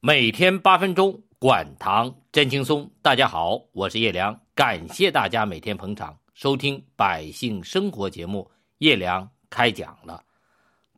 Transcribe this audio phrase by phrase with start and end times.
[0.00, 2.88] 每天八分钟，管糖真轻松。
[3.02, 8.48] 大家好，我是叶良，感谢大家每天捧场收听百姓生活节目。
[8.78, 10.22] 叶良开讲了。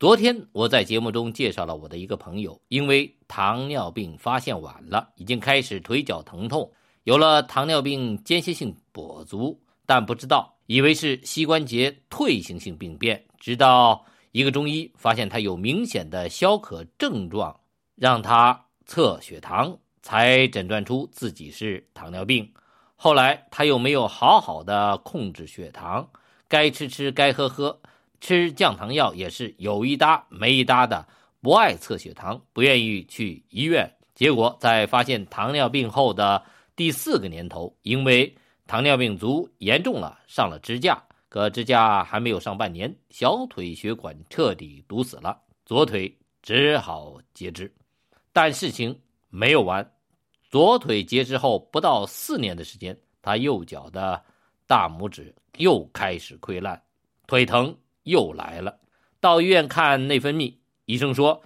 [0.00, 6.72] 昨天我在节目中介绍了我的一个朋友，因为糖尿病发现晚了，已经开始腿脚疼痛，
[7.04, 17.60] 有了糖尿病间歇性跛足，但不知道，以为是膝关节退行性病变，直到一个中医发现他有明显的消渴症状，
[17.94, 18.62] 让他。
[18.86, 22.50] 测血糖才诊断出自己是糖尿病，
[22.94, 26.08] 后来他又没有好好的控制血糖，
[26.48, 27.80] 该吃吃该喝喝，
[28.20, 31.06] 吃降糖药也是有一搭没一搭的，
[31.40, 33.92] 不爱测血糖，不愿意去医院。
[34.14, 36.42] 结果在发现糖尿病后的
[36.74, 38.34] 第四个年头，因为
[38.66, 47.74] 糖尿病足严重了，上了支架，可支架还没有上半年，小腿血管彻底堵死了，左腿只好截肢。
[48.36, 49.00] 但事情
[49.30, 49.94] 没有完，
[50.50, 54.22] 左腿截肢后不到四年的时间，他右脚的
[54.66, 56.82] 大拇指又开始溃烂，
[57.26, 58.78] 腿疼又来了。
[59.20, 61.42] 到医院看内分泌，医生说：“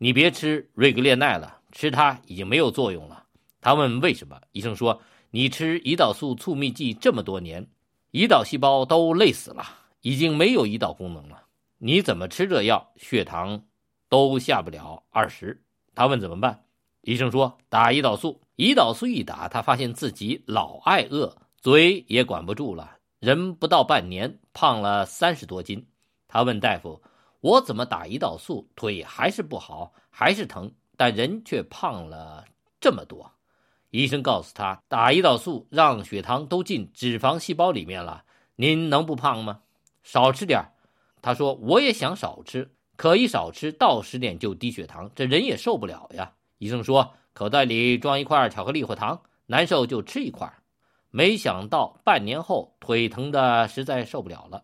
[0.00, 3.26] 你别吃瑞格列奈了，吃它已经没有作用了。”
[3.60, 7.68] 他问为什么，医生说：“你吃胰岛素促泌剂这么多年，
[8.12, 9.62] 胰岛细胞都累死了，
[10.00, 11.42] 已经没有胰岛功能了。
[11.76, 13.62] 你怎么吃这药，血糖
[14.08, 15.62] 都下不了二十。”
[16.00, 16.64] 他问怎么办？
[17.02, 18.40] 医生说打胰岛素。
[18.56, 25.86] 胰岛素一打，他发现自己老爱饿，嘴也管不住了，人不到半年胖了三十多斤。
[26.26, 27.02] 他问大夫
[27.40, 32.46] ：“我怎么打胰岛素，腿还是不好，还是疼，但人却胖了
[32.80, 33.30] 这么多？”
[33.92, 38.24] 医生告诉他：“打胰岛素让血糖都进脂肪细胞里面了，
[38.56, 39.60] 您能不胖吗？
[40.02, 40.64] 少吃点
[41.20, 46.30] 他说：“我也想少吃。”可一少吃到十点就低血糖，这人也受不了呀。
[46.58, 50.52] 医生说口袋里装一块巧克力或糖，难受就吃一块。
[51.08, 54.62] 没想到半年后腿疼的实在受不了了，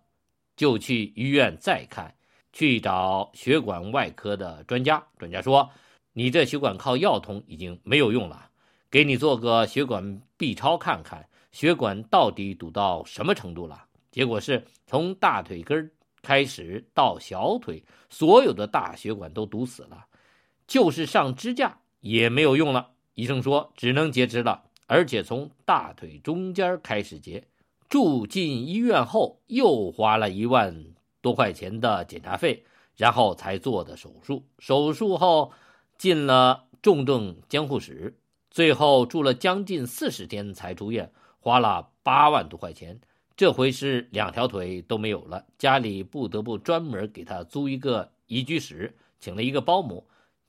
[0.54, 2.14] 就去医院再看，
[2.52, 5.02] 去找血管外科的专家。
[5.18, 5.70] 专家说
[6.12, 8.50] 你这血管靠药通已经没有用了，
[8.90, 13.86] 给你做个血管 B 超看看，血管到底堵到什么程度了。
[14.10, 15.90] 结果是从大腿根。
[16.26, 20.06] 开始到小腿，所有的大血管都堵死了，
[20.66, 22.90] 就是上支架也没有用了。
[23.14, 27.46] 医生说只能截肢了，而且从大腿中间开始截。
[27.88, 30.86] 住进医院后，又花了一万
[31.20, 32.64] 多块钱的检查费，
[32.96, 34.44] 然后才做的手术。
[34.58, 35.52] 手术后
[35.96, 38.18] 进了重症监护室，
[38.50, 43.00] 最后住了将近四十天才出院，花了八万多块钱。
[43.36, 50.08] 这回是两条腿都没有了，家里不得不专门给他租一个宜居室，请了一个保姆，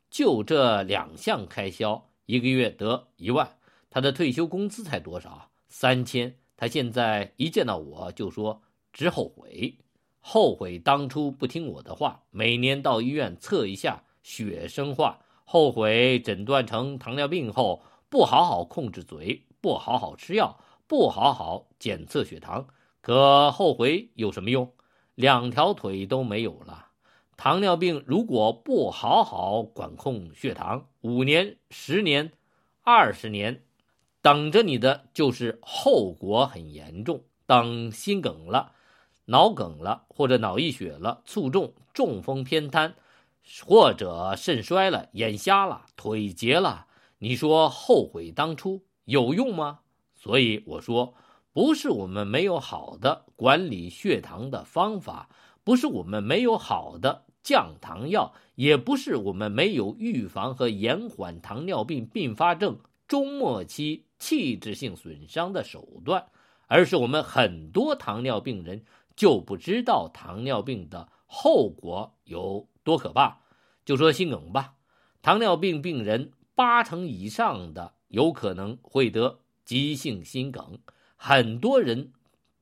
[0.10, 3.58] 就这两项开销，一个月得一万。
[3.90, 5.52] 他的退休工资才多少？
[5.68, 6.34] 三千。
[6.56, 8.62] 他现在一见到我就说
[8.94, 9.78] 直后悔，
[10.20, 22.66] 后悔当初不听我的话，每年到医院测一下血生化，后悔诊断成糖尿病后不好好控制嘴，不好好吃药，不好好检测血糖。
[23.08, 24.74] 可后悔有什么用？
[25.16, 26.88] 两条腿都没有了。
[27.38, 32.34] 糖尿病如果不好好管控血糖，五年、十年、
[32.84, 33.64] 二十年，
[34.22, 37.24] 等着你的就是后果很严重。
[37.46, 38.74] 等心梗了、
[39.24, 42.94] 脑梗了，或者脑溢血了、卒中、中风、偏瘫，
[43.66, 46.88] 或者肾衰了、眼瞎了、腿截了，
[47.20, 49.80] 你说后悔当初有用吗？
[50.14, 51.14] 所以我说。
[51.58, 55.28] 不是我们没有好的管理血糖的方法，
[55.64, 66.28] 不是我们没有好的降糖药，也不是我们没有预防和延缓糖尿病并发症中末期器质性损伤的手段，
[66.68, 68.86] 而是我们很多糖尿病人
[69.16, 73.40] 就不知道糖尿病的后果有多可怕。
[73.84, 74.76] 就说心梗吧，
[75.24, 80.78] 糖尿病病人八成以上的有可能会得急性心梗。
[81.18, 82.14] 很多人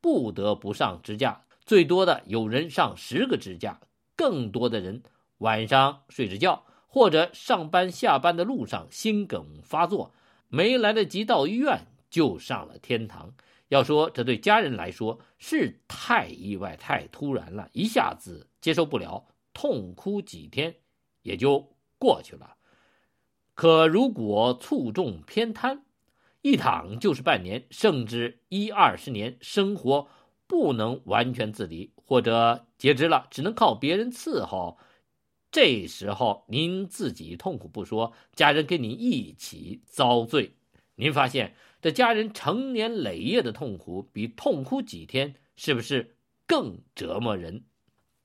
[0.01, 3.79] 不得不上支架，最多的有人上十个支架，
[4.15, 5.03] 更多的人
[5.39, 10.13] 晚上睡着觉或者上班下班的路上心梗发作，
[10.47, 13.33] 没来得及到医院就上了天堂。
[13.67, 20.75] 要说这对家人来说是太意外、太突然了，一下子接受不了，痛哭几天
[21.23, 22.55] 也就过去了。
[23.55, 25.84] 可如果卒中偏瘫，
[26.45, 30.07] 一躺就是半年，甚至一二十年，生活
[30.45, 34.77] 不能完全自理，或者截肢了，只能靠别人伺候，
[35.49, 40.53] 这时候您自己痛苦不说，家人跟你一起遭罪。
[40.97, 46.15] 您发现这家人成年累月的痛苦，比痛哭几天是不是
[46.45, 47.63] 更折磨人？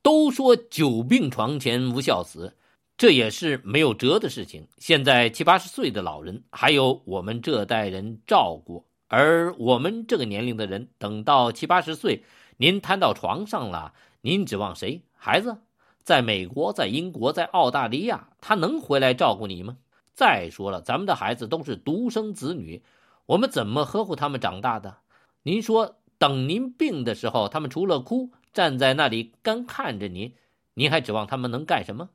[0.03, 2.59] 都说久病床前无孝子，
[3.01, 4.69] 这也是没有辙的事情。
[4.77, 12.23] 现在七八十岁的老人还有我们这代人照顾，而我们这个年龄的人，等到七八十岁，
[12.59, 15.01] 您瘫到床上了，您指望谁？
[15.15, 15.57] 孩子，
[16.03, 19.79] 在美国，在英国，在澳大利亚，他能回来照顾你吗？
[20.13, 22.83] 再说了，咱们的孩子都是独生子女，
[23.25, 24.99] 我们怎么呵护他们长大的？
[25.45, 30.35] 您说，等您病的时候，他们除了哭，站在那里干看着您，
[30.75, 32.11] 您还指望他们能干什么？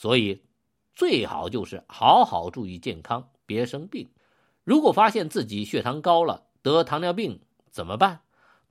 [0.00, 0.40] 所以，
[0.94, 4.08] 最好就是好好注意健康，别生病。
[4.64, 8.20] 如果发现自己血糖高了，得糖尿病怎么办？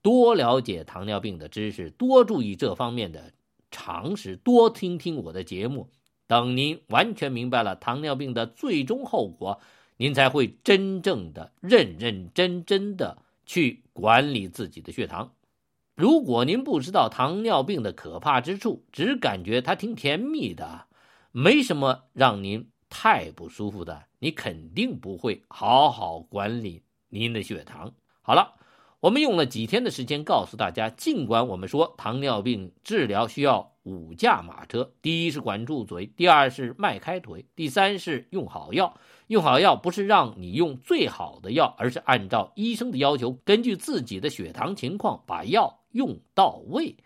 [0.01, 3.33] 多了解糖尿病的知识，多注意这方面的
[3.69, 5.91] 常识，多听听我的节目。
[6.25, 9.61] 等您完全明白了糖尿病的最终后果，
[9.97, 15.35] 您才会真正的认认真真的去管理自己的血糖。
[15.95, 20.87] 如果您不知道糖尿病的可怕之处，只感觉它挺甜蜜的，
[21.31, 27.93] 没什么让您太不舒服的，你肯定不会好好管理您的血糖。
[28.21, 28.55] 好了，
[28.99, 38.97] 我们用了几天的时间告诉大家，尽管我们说糖尿病治疗需要五驾马车，第一是管住嘴，第二是迈开腿，第三是用好药。
[39.27, 46.97] 用好药不是让你用最好的药，而是按照医生的要求，根据自己的血糖情况把药用到位。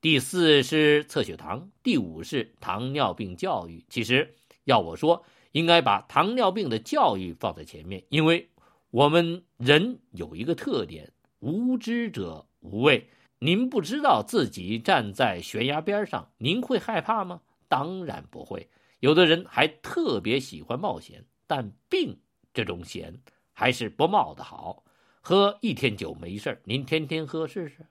[0.00, 3.84] 第四是测血糖，第五是糖尿病教育。
[3.90, 8.48] 其实要我说，应该把糖尿病的教育放在前面，因为
[8.90, 13.10] 我们人有一个特点：无知者无畏。
[13.40, 17.42] 您不知道自己站在悬崖边上，您会害怕吗？
[17.68, 18.70] 当然不会。
[19.00, 21.26] 有的人还特别喜欢冒险。
[21.46, 22.20] 但病
[22.54, 23.20] 这种险
[23.52, 24.84] 还是不冒的好。
[25.20, 27.82] 喝一天酒没事您天天喝试试；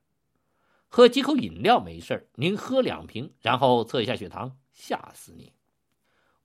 [0.89, 5.53] 喝几口饮料没事您喝两瓶，然后测一下血糖，吓死你！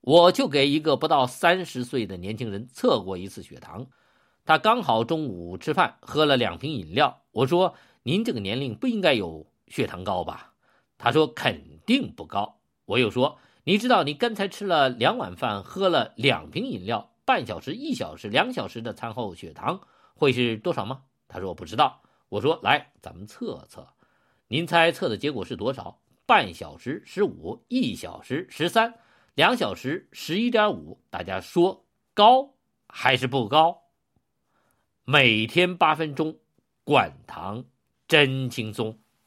[0.03, 3.87] 我就给一个不到三十岁的年轻人测过一次血糖，
[4.45, 7.23] 他刚好中午吃饭，喝了两瓶饮料。
[7.33, 7.75] 我说
[8.05, 10.53] ：“您这个年龄不应该有血糖高吧？”
[10.99, 13.39] 他说：“肯定不高。”我又说。
[13.67, 19.81] 你知道你刚才吃了两碗饭，喝了两瓶饮料，半小时、一小时、两小时的餐后血糖
[20.15, 21.05] 会是多少吗？
[21.29, 22.03] 他说我不知道。
[22.29, 23.89] 我说来，咱们测测。
[24.55, 26.01] 您猜测的结果是多少？
[26.27, 28.95] 半小时十五，一小时十三，
[29.35, 31.03] 两小时十一点五。
[31.11, 31.85] 大家说
[32.15, 32.55] 高
[32.87, 33.83] 还是不高？
[35.03, 36.39] 每天八分钟，
[36.85, 37.65] 管糖
[38.07, 38.97] 真轻松。